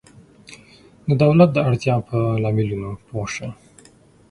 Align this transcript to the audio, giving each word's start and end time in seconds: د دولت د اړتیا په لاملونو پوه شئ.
د 1.07 1.09
دولت 1.23 1.49
د 1.53 1.57
اړتیا 1.67 1.95
په 2.09 2.17
لاملونو 2.43 2.89
پوه 3.05 3.25
شئ. 3.33 3.49